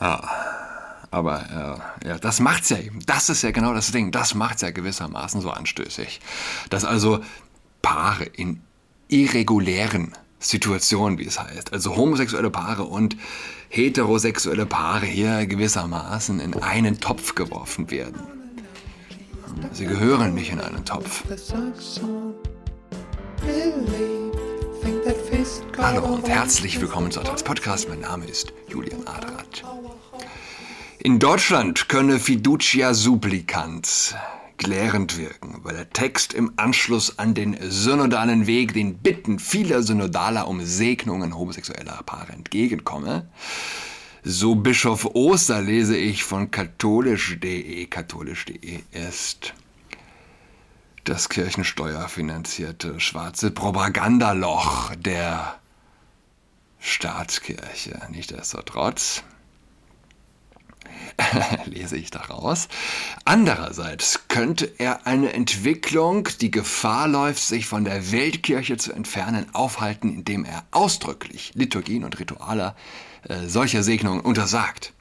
[0.00, 0.22] Ja,
[1.10, 3.00] aber äh, ja, das macht's ja eben.
[3.06, 4.12] Das ist ja genau das Ding.
[4.12, 6.20] Das macht's ja gewissermaßen so anstößig.
[6.70, 7.20] Dass also
[7.82, 8.60] Paare in
[9.08, 13.16] irregulären Situationen, wie es heißt, also homosexuelle Paare und
[13.68, 18.20] heterosexuelle Paare hier gewissermaßen in einen Topf geworfen werden.
[19.72, 21.22] Sie gehören nicht in einen Topf.
[25.78, 27.88] Hallo und herzlich willkommen zu Adrats Podcast.
[27.88, 29.62] Mein Name ist Julian Adrat.
[30.98, 34.14] In Deutschland könne Fiducia Supplicans
[34.56, 40.48] klärend wirken, weil der Text im Anschluss an den synodalen Weg den Bitten vieler Synodaler
[40.48, 43.28] um Segnungen homosexueller Paare entgegenkomme.
[44.24, 47.86] So Bischof Oster lese ich von katholisch.de.
[47.86, 49.54] Katholisch.de ist
[51.08, 55.58] das kirchensteuerfinanzierte schwarze Propagandaloch der
[56.80, 58.00] Staatskirche.
[58.10, 59.22] Nichtsdestotrotz
[61.66, 62.68] lese ich daraus.
[63.24, 70.12] Andererseits könnte er eine Entwicklung, die Gefahr läuft, sich von der Weltkirche zu entfernen, aufhalten,
[70.12, 72.74] indem er ausdrücklich Liturgien und Rituale
[73.28, 74.92] äh, solcher Segnungen untersagt.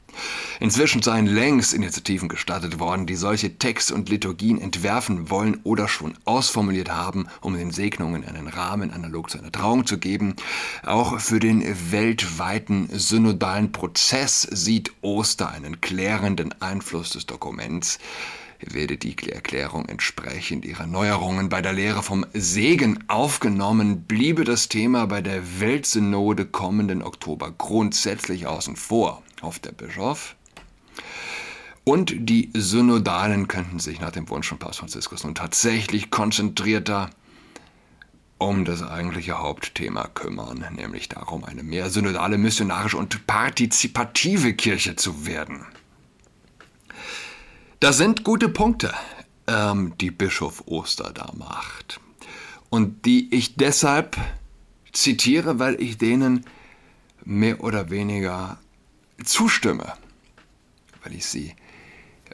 [0.60, 6.18] Inzwischen seien längst Initiativen gestartet worden, die solche Texte und Liturgien entwerfen wollen oder schon
[6.26, 10.36] ausformuliert haben, um den Segnungen einen Rahmen analog zu einer Trauung zu geben.
[10.84, 18.00] Auch für den weltweiten synodalen Prozess sieht Oster einen klärenden Einfluss des Dokuments.
[18.62, 21.50] Werde die Erklärung entsprechend ihrer Neuerungen.
[21.50, 28.48] Bei der Lehre vom Segen aufgenommen, bliebe das Thema bei der Weltsynode kommenden Oktober grundsätzlich
[28.48, 30.36] außen vor, hofft der Bischof.
[31.84, 37.12] Und die Synodalen könnten sich nach dem Wunsch von Papst Franziskus nun tatsächlich konzentrierter
[38.38, 45.26] um das eigentliche Hauptthema kümmern, nämlich darum, eine mehr synodale, missionarische und partizipative Kirche zu
[45.26, 45.66] werden.
[47.80, 48.94] Das sind gute Punkte,
[49.48, 52.00] ähm, die Bischof Oster da macht.
[52.70, 54.18] Und die ich deshalb
[54.92, 56.46] zitiere, weil ich denen
[57.24, 58.60] mehr oder weniger
[59.26, 59.94] zustimme,
[61.04, 61.56] weil ich sie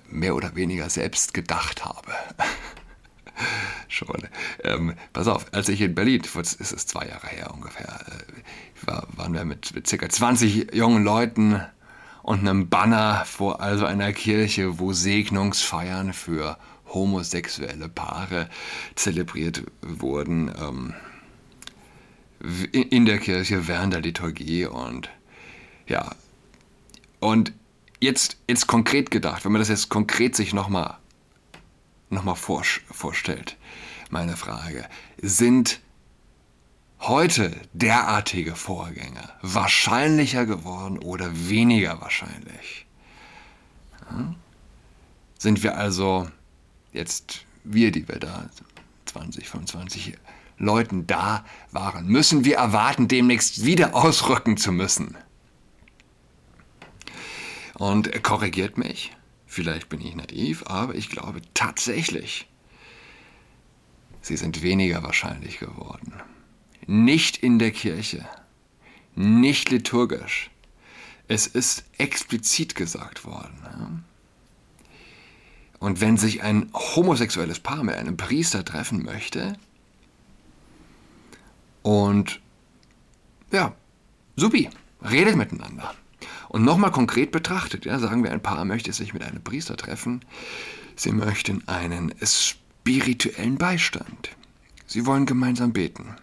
[0.10, 2.12] mehr oder weniger selbst gedacht habe.
[3.88, 4.28] Schon.
[4.64, 9.08] Ähm, pass auf, als ich in Berlin, ist es zwei Jahre her ungefähr, äh, war,
[9.16, 11.62] waren wir mit, mit circa 20 jungen Leuten
[12.24, 16.58] und einem Banner vor also einer Kirche, wo Segnungsfeiern für
[16.88, 18.50] homosexuelle Paare
[18.96, 20.94] zelebriert wurden ähm,
[22.72, 25.10] in der Kirche während der Liturgie und
[25.88, 26.12] ja
[27.22, 27.54] und
[28.02, 30.98] jetzt jetzt konkret gedacht, wenn man das jetzt konkret sich nochmal
[32.10, 33.56] noch mal vorstellt,
[34.10, 34.86] meine Frage,
[35.22, 35.80] sind
[37.00, 42.86] heute derartige Vorgänge wahrscheinlicher geworden oder weniger wahrscheinlich?
[44.10, 44.36] Hm?
[45.38, 46.28] Sind wir also
[46.92, 48.50] jetzt, wir, die wir da
[49.06, 50.18] 20, 25
[50.58, 55.16] Leuten da waren, müssen wir erwarten, demnächst wieder ausrücken zu müssen?
[57.82, 59.12] Und korrigiert mich,
[59.48, 62.48] vielleicht bin ich naiv, aber ich glaube tatsächlich,
[64.22, 66.14] sie sind weniger wahrscheinlich geworden
[66.88, 68.28] nicht in der Kirche,
[69.16, 70.50] nicht liturgisch.
[71.28, 74.04] Es ist explizit gesagt worden.
[75.80, 79.58] Und wenn sich ein homosexuelles Paar mit einem Priester treffen möchte,
[81.84, 82.40] und
[83.52, 83.74] ja,
[84.36, 84.70] supi,
[85.02, 85.96] redet miteinander.
[86.52, 90.26] Und nochmal konkret betrachtet, ja, sagen wir, ein Paar möchte sich mit einem Priester treffen,
[90.96, 94.32] sie möchten einen spirituellen Beistand.
[94.86, 96.16] Sie wollen gemeinsam beten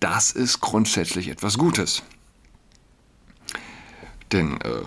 [0.00, 2.02] das ist grundsätzlich etwas Gutes.
[4.32, 4.82] Denn, äh,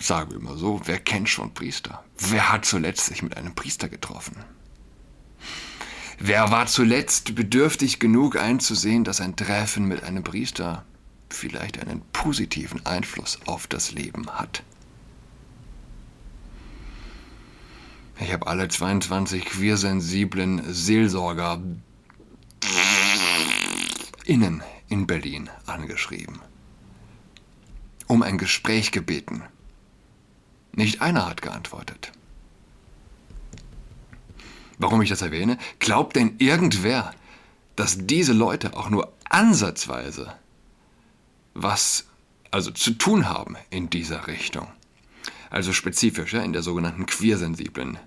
[0.00, 2.04] sagen wir mal so, wer kennt schon Priester?
[2.18, 4.36] Wer hat zuletzt sich mit einem Priester getroffen?
[6.20, 10.84] Wer war zuletzt bedürftig genug einzusehen, dass ein Treffen mit einem Priester
[11.34, 14.62] vielleicht einen positiven Einfluss auf das Leben hat?
[18.20, 21.62] Ich habe alle 22 queersensiblen Seelsorger
[24.24, 26.40] innen in Berlin angeschrieben.
[28.06, 29.42] Um ein Gespräch gebeten.
[30.72, 32.12] Nicht einer hat geantwortet.
[34.78, 35.58] Warum ich das erwähne?
[35.78, 37.12] Glaubt denn irgendwer,
[37.76, 40.32] dass diese Leute auch nur ansatzweise
[41.62, 42.06] was
[42.50, 44.68] also zu tun haben in dieser Richtung?
[45.50, 47.98] Also spezifischer in der sogenannten queersensiblen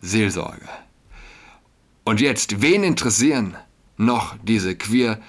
[0.00, 0.68] Seelsorge.
[2.04, 3.56] Und jetzt, wen interessieren
[3.96, 5.20] noch diese queer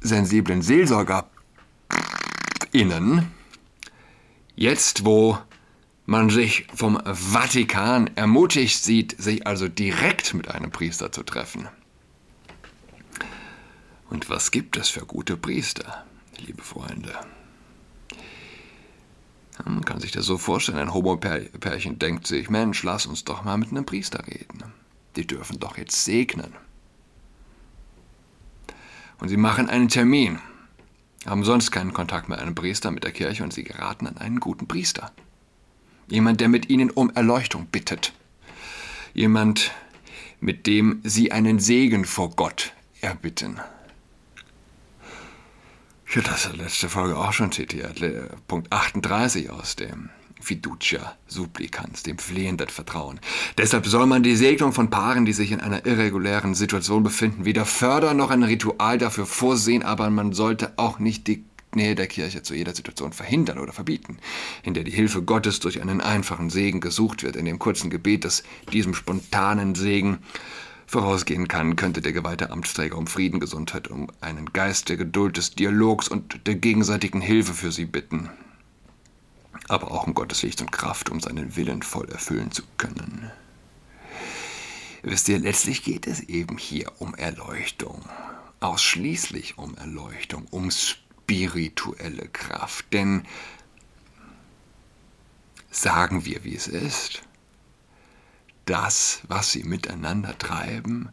[0.00, 3.32] sensiblen SeelsorgerInnen,
[4.58, 5.38] Jetzt, wo
[6.04, 11.68] man sich vom Vatikan ermutigt sieht, sich also direkt mit einem Priester zu treffen.
[14.10, 16.04] Und was gibt es für gute Priester,
[16.40, 17.14] liebe Freunde?
[19.64, 23.58] Man kann sich das so vorstellen, ein Homo-Pärchen denkt sich, Mensch, lass uns doch mal
[23.58, 24.72] mit einem Priester reden.
[25.16, 26.54] Die dürfen doch jetzt segnen.
[29.18, 30.38] Und sie machen einen Termin,
[31.26, 34.38] haben sonst keinen Kontakt mit einem Priester, mit der Kirche und sie geraten an einen
[34.38, 35.12] guten Priester.
[36.06, 38.12] Jemand, der mit ihnen um Erleuchtung bittet.
[39.12, 39.72] Jemand,
[40.40, 43.60] mit dem sie einen Segen vor Gott erbitten.
[46.10, 48.00] Ich hatte das letzte Folge auch schon zitiert.
[48.46, 50.08] Punkt 38 aus dem
[50.40, 53.20] Fiducia supplicans, dem flehenden Vertrauen.
[53.58, 57.66] Deshalb soll man die Segnung von Paaren, die sich in einer irregulären Situation befinden, weder
[57.66, 61.44] fördern noch ein Ritual dafür vorsehen, aber man sollte auch nicht die
[61.74, 64.16] Nähe der Kirche zu jeder Situation verhindern oder verbieten,
[64.62, 68.24] in der die Hilfe Gottes durch einen einfachen Segen gesucht wird, in dem kurzen Gebet,
[68.24, 70.20] das diesem spontanen Segen
[70.88, 75.54] vorausgehen kann, könnte der geweihte Amtsträger um Frieden, Gesundheit, um einen Geist der Geduld, des
[75.54, 78.30] Dialogs und der gegenseitigen Hilfe für sie bitten.
[79.68, 83.30] Aber auch um Gottes Licht und Kraft, um seinen Willen voll erfüllen zu können.
[85.02, 88.02] Wisst ihr, letztlich geht es eben hier um Erleuchtung.
[88.60, 92.86] Ausschließlich um Erleuchtung, um spirituelle Kraft.
[92.94, 93.24] Denn
[95.70, 97.27] sagen wir, wie es ist
[98.68, 101.08] das, was sie miteinander treiben,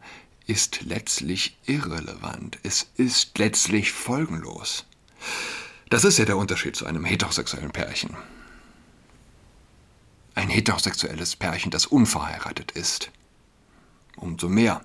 [0.46, 2.60] ist letztlich irrelevant.
[2.64, 4.86] Es ist letztlich folgenlos.
[5.90, 8.16] Das ist ja der Unterschied zu einem heterosexuellen Pärchen.
[10.36, 13.12] Ein heterosexuelles Pärchen, das unverheiratet ist.
[14.18, 14.82] Umso mehr.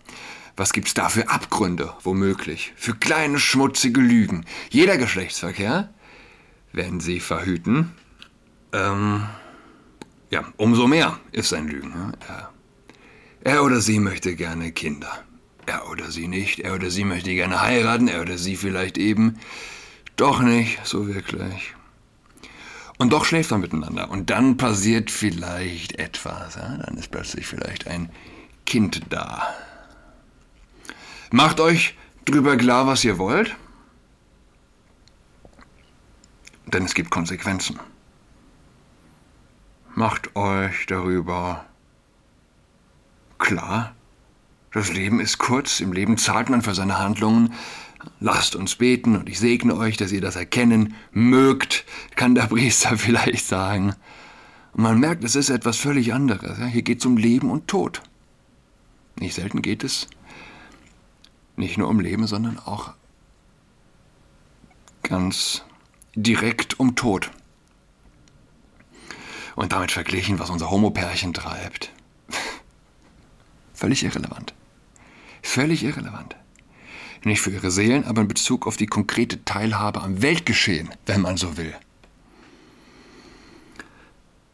[0.56, 2.72] Was gibt's da für Abgründe, womöglich?
[2.76, 4.44] Für kleine schmutzige Lügen.
[4.70, 5.93] Jeder Geschlechtsverkehr,
[6.72, 7.94] wenn sie verhüten,
[8.72, 9.26] ähm,
[10.31, 12.14] ja, umso mehr ist ein Lügen.
[12.28, 12.50] Ja.
[13.42, 15.25] Er oder sie möchte gerne Kinder.
[15.66, 16.60] Er oder sie nicht.
[16.60, 18.08] Er oder sie möchte gerne heiraten.
[18.08, 19.38] Er oder sie vielleicht eben.
[20.16, 21.75] Doch nicht so wirklich.
[22.98, 24.10] Und doch schläft man miteinander.
[24.10, 26.56] Und dann passiert vielleicht etwas.
[26.56, 26.76] Ja?
[26.76, 28.10] Dann ist plötzlich vielleicht ein
[28.66, 29.48] Kind da.
[31.31, 31.96] Macht euch
[32.26, 33.56] drüber klar, was ihr wollt.
[36.66, 37.81] Denn es gibt Konsequenzen.
[39.94, 41.64] Macht euch darüber
[43.40, 43.96] Klar,
[44.70, 47.54] das Leben ist kurz, im Leben zahlt man für seine Handlungen.
[48.20, 51.84] Lasst uns beten und ich segne euch, dass ihr das erkennen mögt,
[52.14, 53.94] kann der Priester vielleicht sagen.
[54.75, 56.58] Und man merkt, es ist etwas völlig anderes.
[56.70, 58.02] Hier geht es um Leben und Tod.
[59.19, 60.06] Nicht selten geht es
[61.56, 62.93] nicht nur um Leben, sondern auch
[65.02, 65.64] ganz
[66.14, 67.31] direkt um Tod.
[69.56, 71.90] Und damit verglichen, was unser Homopärchen treibt.
[73.81, 74.53] Völlig irrelevant.
[75.41, 76.37] Völlig irrelevant.
[77.25, 81.38] Nicht für ihre Seelen, aber in Bezug auf die konkrete Teilhabe am Weltgeschehen, wenn man
[81.38, 81.75] so will.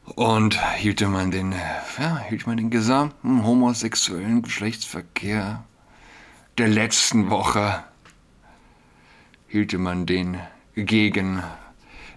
[0.05, 1.53] Und hielte man den,
[1.99, 5.65] ja, hielt man den gesamten homosexuellen Geschlechtsverkehr
[6.57, 7.83] der letzten Woche,
[9.49, 10.39] hielte man den
[10.77, 11.43] gegen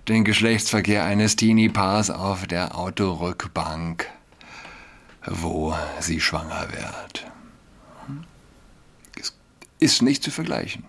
[0.08, 4.06] den Geschlechtsverkehr eines Teenie-Paars auf der Autorückbank
[5.30, 7.32] wo sie schwanger wird.
[9.20, 9.38] Es
[9.80, 10.86] ist nicht zu vergleichen.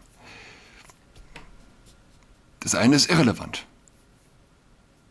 [2.60, 3.66] Das eine ist irrelevant.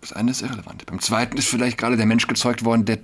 [0.02, 0.86] Das eine ist irrelevant.
[0.86, 3.00] Beim zweiten ist vielleicht gerade der Mensch gezeugt worden, der,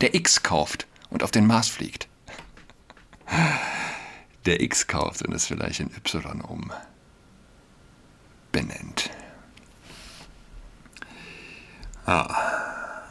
[0.00, 2.08] der X kauft und auf den Mars fliegt.
[4.46, 6.72] Der X kauft und es vielleicht in Y um
[8.52, 9.10] benennt.
[12.06, 12.53] Ah.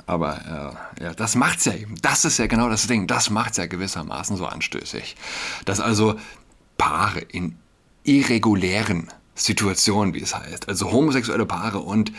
[0.06, 1.96] Aber äh, ja, das macht's ja eben.
[2.02, 3.08] Das ist ja genau das Ding.
[3.08, 5.16] Das macht's ja gewissermaßen so anstößig.
[5.66, 6.20] Dass also
[6.78, 7.58] Paare in
[8.04, 12.12] irregulären Situationen, wie es heißt, also homosexuelle Paare und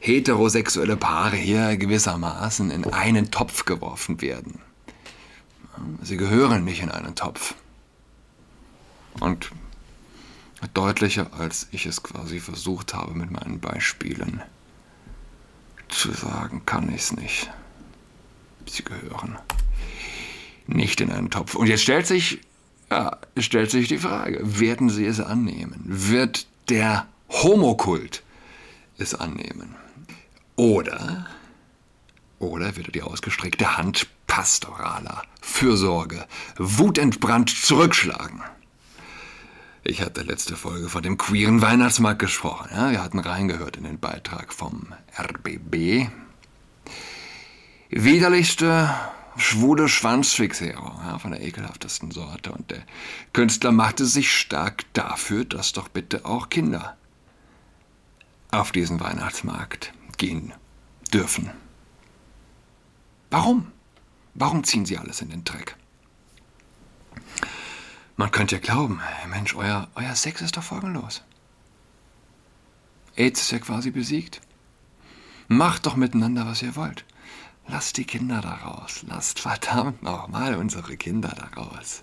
[0.00, 4.60] heterosexuelle Paare hier gewissermaßen in einen Topf geworfen werden.
[6.02, 7.54] Sie gehören nicht in einen Topf.
[9.20, 9.50] Und
[10.74, 14.42] deutlicher, als ich es quasi versucht habe mit meinen Beispielen
[15.88, 17.50] zu sagen kann ich es nicht.
[18.66, 19.38] Sie gehören
[20.66, 21.54] nicht in einen Topf.
[21.54, 22.40] Und jetzt stellt sich,
[22.90, 25.82] ja, stellt sich die Frage, werden sie es annehmen?
[25.86, 28.22] Wird der Homokult
[28.98, 29.74] es annehmen?
[30.56, 31.26] Oder,
[32.38, 36.26] oder wird er die ausgestreckte Hand pastoraler Fürsorge
[36.56, 38.42] wutentbrannt zurückschlagen?
[39.90, 42.68] Ich hatte letzte Folge von dem queeren Weihnachtsmarkt gesprochen.
[42.74, 46.10] Ja, wir hatten reingehört in den Beitrag vom RBB.
[47.88, 48.94] widerlichste
[49.38, 52.52] schwule Schwanzfixierung ja, von der ekelhaftesten Sorte.
[52.52, 52.82] Und der
[53.32, 56.98] Künstler machte sich stark dafür, dass doch bitte auch Kinder
[58.50, 60.52] auf diesen Weihnachtsmarkt gehen
[61.14, 61.50] dürfen.
[63.30, 63.72] Warum?
[64.34, 65.76] Warum ziehen sie alles in den Dreck?
[68.18, 71.22] Man könnte ja glauben, Mensch, euer, euer Sex ist doch folgenlos.
[73.14, 74.40] AIDS ist ja quasi besiegt.
[75.46, 77.04] Macht doch miteinander, was ihr wollt.
[77.68, 79.04] Lasst die Kinder da raus.
[79.06, 82.02] Lasst verdammt nochmal unsere Kinder da raus.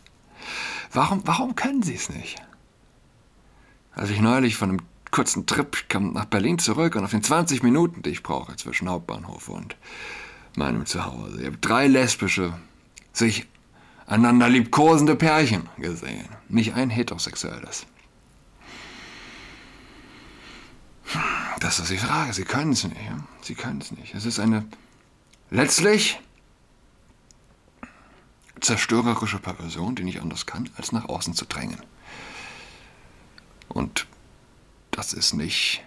[0.93, 2.41] Warum, warum können sie es nicht?
[3.93, 4.81] Als ich neulich von einem
[5.11, 8.87] kurzen Trip kam nach Berlin zurück und auf den 20 Minuten, die ich brauche zwischen
[8.87, 9.75] Hauptbahnhof und
[10.55, 12.57] meinem Zuhause, ich habe drei lesbische,
[13.11, 13.47] sich
[14.07, 16.27] einander liebkosende Pärchen gesehen.
[16.49, 17.85] Nicht ein heterosexuelles.
[21.59, 22.33] Das ist die Frage.
[22.33, 22.99] Sie können es nicht.
[23.41, 24.13] Sie können es nicht.
[24.13, 24.65] Es ist eine
[25.49, 26.19] letztlich
[28.61, 31.81] zerstörerische Perversion, die nicht anders kann, als nach außen zu drängen.
[33.67, 34.07] Und
[34.91, 35.83] das ist nicht.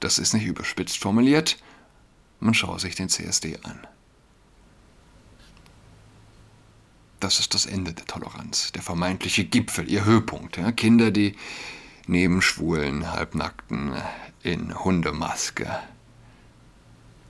[0.00, 1.58] Das ist nicht überspitzt formuliert.
[2.40, 3.86] Man schaue sich den CSD an.
[7.24, 10.58] Das ist das Ende der Toleranz, der vermeintliche Gipfel, ihr Höhepunkt.
[10.58, 10.72] Ja?
[10.72, 11.38] Kinder, die
[12.06, 13.94] neben schwulen, halbnackten,
[14.42, 15.66] in Hundemaske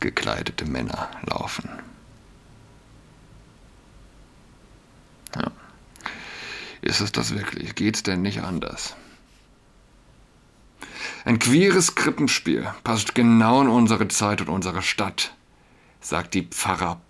[0.01, 1.69] gekleidete Männer laufen.
[5.37, 5.53] Ja.
[6.83, 7.77] Ist es das wirklich?
[7.77, 8.97] Geht's denn nicht anders?
[11.25, 15.37] Ein queeres Krippenspiel passt genau in unsere Zeit und unsere Stadt,
[16.01, 17.01] sagt die Pfarrer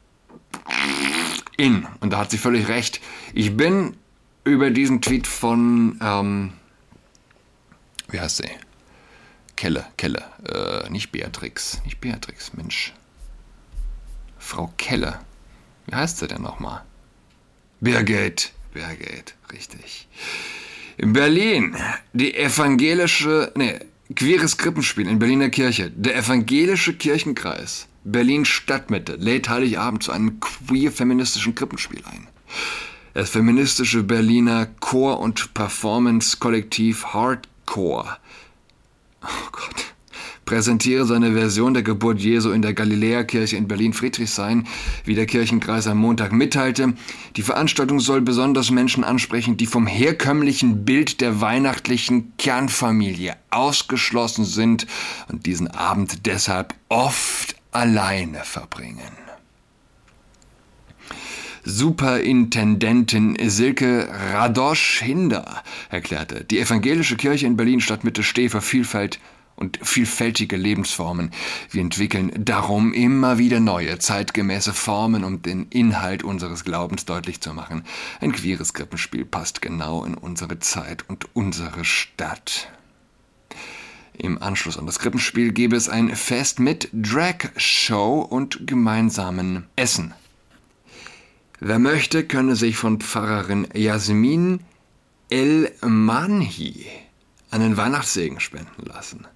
[1.57, 1.87] in.
[2.01, 3.01] Und da hat sie völlig recht.
[3.33, 3.97] Ich bin
[4.45, 6.53] über diesen Tweet von, ähm,
[8.09, 8.51] wie heißt sie?
[9.57, 12.93] Kelle, Kelle, äh, nicht Beatrix, nicht Beatrix, Mensch.
[14.39, 15.21] Frau Kelle.
[15.87, 16.83] Wie heißt sie denn nochmal?
[17.81, 20.09] Birgit, Birgit, richtig.
[20.97, 21.77] In Berlin,
[22.13, 23.81] die evangelische, nee,
[24.15, 25.91] queeres Krippenspiel in Berliner Kirche.
[25.91, 32.29] Der evangelische Kirchenkreis Berlin Stadtmitte lädt Heiligabend zu einem queer-feministischen Krippenspiel ein.
[33.15, 38.19] Das feministische Berliner Chor- und Performance-Kollektiv Hardcore
[39.23, 39.95] oh Gott,
[40.45, 44.67] präsentiere seine Version der Geburt Jesu in der Galiläakirche in Berlin-Friedrichshain,
[45.05, 46.95] wie der Kirchenkreis am Montag mitteilte.
[47.37, 54.87] Die Veranstaltung soll besonders Menschen ansprechen, die vom herkömmlichen Bild der weihnachtlichen Kernfamilie ausgeschlossen sind
[55.29, 57.44] und diesen Abend deshalb oft
[57.75, 59.13] alleine verbringen.
[61.67, 69.19] Superintendentin Silke Radosch-Hinder erklärte, die evangelische Kirche in Berlin Stadtmitte stehe für Vielfalt
[69.57, 71.31] und vielfältige Lebensformen.
[71.71, 77.55] Wir entwickeln darum immer wieder neue, zeitgemäße Formen, um den Inhalt unseres Glaubens deutlich zu
[77.55, 77.85] machen.
[78.21, 82.69] Ein queeres Krippenspiel passt genau in unsere Zeit und unsere Stadt.
[84.17, 90.15] Im Anschluss an das Krippenspiel gäbe es ein Fest mit Drag-Show und gemeinsamen Essen.
[91.61, 94.61] Wer möchte, könne sich von Pfarrerin Jasmin
[95.31, 96.87] El-Manhi
[97.51, 99.27] einen Weihnachtssegen spenden lassen.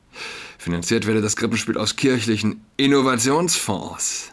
[0.58, 4.32] Finanziert werde das Krippenspiel aus kirchlichen Innovationsfonds.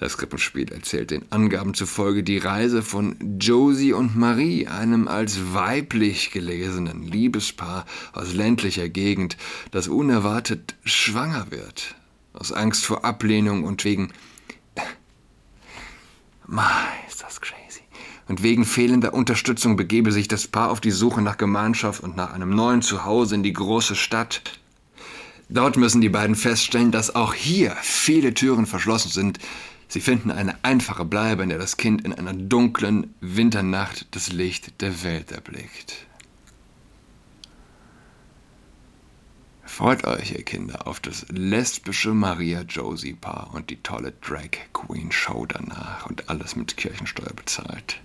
[0.00, 6.32] Das Krippenspiel erzählt den Angaben zufolge die Reise von Josie und Marie, einem als weiblich
[6.32, 9.36] gelesenen Liebespaar aus ländlicher Gegend,
[9.70, 11.94] das unerwartet schwanger wird.
[12.32, 14.12] Aus Angst vor Ablehnung und wegen.
[16.46, 16.64] Mei,
[17.08, 17.82] ist das crazy.
[18.26, 22.32] Und wegen fehlender Unterstützung begebe sich das Paar auf die Suche nach Gemeinschaft und nach
[22.32, 24.42] einem neuen Zuhause in die große Stadt.
[25.48, 29.38] Dort müssen die beiden feststellen, dass auch hier viele Türen verschlossen sind,
[29.88, 34.80] Sie finden eine einfache Bleibe, in der das Kind in einer dunklen Winternacht das Licht
[34.80, 36.06] der Welt erblickt.
[39.64, 46.06] Freut euch, ihr Kinder, auf das lesbische Maria-Josie-Paar und die tolle Drag Queen Show danach
[46.06, 48.00] und alles mit Kirchensteuer bezahlt.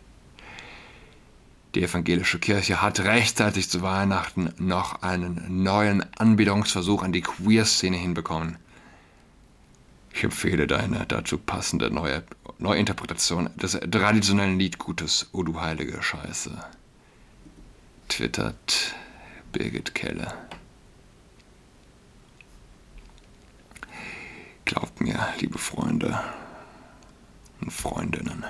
[1.75, 8.57] Die evangelische Kirche hat rechtzeitig zu Weihnachten noch einen neuen Anbietungsversuch an die Queer-Szene hinbekommen.
[10.19, 12.23] Ich empfehle deine dazu passende neue
[12.57, 16.61] Neuinterpretation des traditionellen Liedgutes O du heilige Scheiße.
[18.09, 18.95] Twittert
[19.53, 20.33] Birgit Kelle.
[24.65, 26.19] Glaubt mir, liebe Freunde
[27.61, 28.43] und Freundinnen,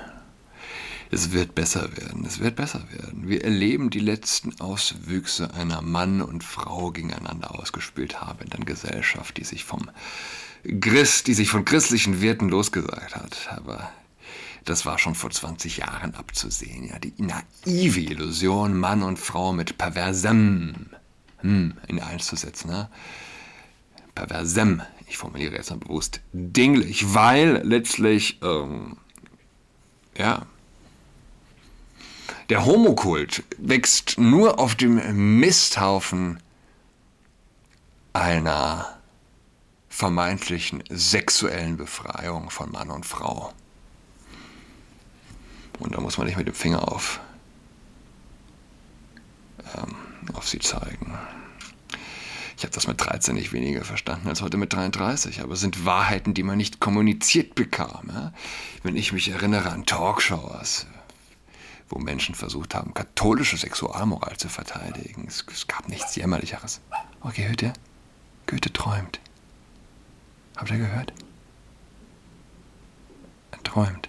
[1.12, 3.28] es wird besser werden, es wird besser werden.
[3.28, 9.62] Wir erleben die letzten Auswüchse einer Mann und Frau gegeneinander ausgespielt habenden Gesellschaft, die sich
[9.62, 9.88] vom
[10.80, 13.48] Christ, die sich von christlichen Werten losgesagt hat.
[13.50, 13.90] Aber
[14.64, 16.84] das war schon vor 20 Jahren abzusehen.
[16.84, 20.90] Ja, die naive Illusion, Mann und Frau mit perversem
[21.38, 22.70] hm, in eins zu setzen.
[22.70, 22.88] Ne?
[24.14, 28.96] Perversem, ich formuliere jetzt mal bewusst dinglich, weil letztlich, ähm,
[30.16, 30.46] ja,
[32.50, 36.40] der Homokult wächst nur auf dem Misthaufen
[38.12, 38.99] einer
[40.00, 43.52] vermeintlichen sexuellen Befreiung von Mann und Frau.
[45.78, 47.20] Und da muss man nicht mit dem Finger auf,
[49.76, 49.94] ähm,
[50.32, 51.18] auf sie zeigen.
[52.56, 55.84] Ich habe das mit 13 nicht weniger verstanden als heute mit 33, aber es sind
[55.84, 58.08] Wahrheiten, die man nicht kommuniziert bekam.
[58.08, 58.32] Ja?
[58.82, 60.86] Wenn ich mich erinnere an Talkshows,
[61.90, 66.80] wo Menschen versucht haben, katholische Sexualmoral zu verteidigen, es, es gab nichts Jämmerlicheres.
[67.20, 67.74] Okay, ihr?
[68.46, 69.20] Goethe träumt.
[70.56, 71.12] Habt ihr gehört?
[73.50, 74.08] Er träumt.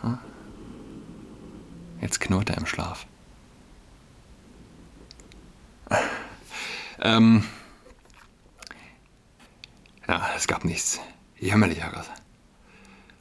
[0.00, 0.18] Hm?
[2.00, 3.06] Jetzt knurrt er im Schlaf.
[7.00, 7.44] ähm,
[10.06, 11.00] ja, es gab nichts
[11.38, 12.06] Jämmerlicheres.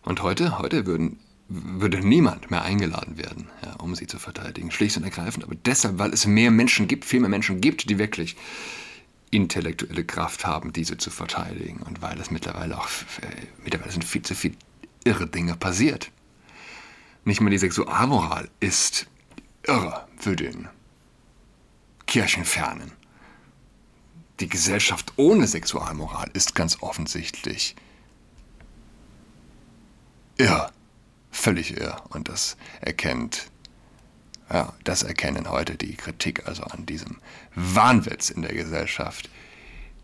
[0.04, 4.72] Und heute, heute würden, würde niemand mehr eingeladen werden, ja, um sie zu verteidigen.
[4.72, 5.44] Schlicht und ergreifend.
[5.44, 8.36] Aber deshalb, weil es mehr Menschen gibt, viel mehr Menschen gibt, die wirklich
[9.32, 11.82] intellektuelle Kraft haben, diese zu verteidigen.
[11.82, 12.88] Und weil es mittlerweile auch,
[13.64, 14.56] mittlerweile sind viel zu viele
[15.04, 16.12] irre Dinge passiert.
[17.26, 19.08] Nicht mal die Sexualmoral ist
[19.64, 20.68] irre für den
[22.08, 22.92] Kirchenfernen.
[24.40, 27.76] Die Gesellschaft ohne Sexualmoral ist ganz offensichtlich
[30.38, 30.72] irr,
[31.30, 32.04] völlig irr.
[32.10, 33.52] Und das erkennt,
[34.52, 37.18] ja, das erkennen heute die Kritik also an diesem
[37.56, 39.30] Wahnwitz in der Gesellschaft.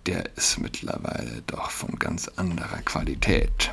[0.05, 3.71] Der ist mittlerweile doch von ganz anderer Qualität.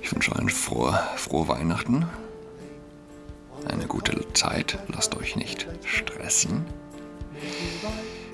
[0.00, 2.06] Ich wünsche euch frohe, frohe Weihnachten.
[3.68, 4.78] Eine gute Zeit.
[4.88, 6.64] Lasst euch nicht stressen.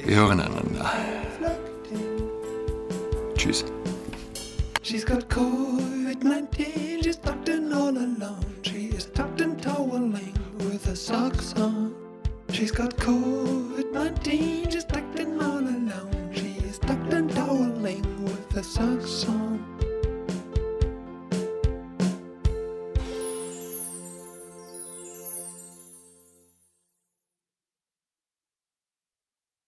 [0.04, 0.92] Wir hören einander.
[3.36, 3.64] Tschüss.
[4.82, 8.44] She's got COVID-19, she's tucked in all alone.
[8.62, 9.49] She is tucked in
[9.80, 11.94] toweling with her socks on.
[12.50, 16.30] She's got COVID-19, she's tucked in all alone.
[16.34, 19.79] She is tucked in toweling with her socks on.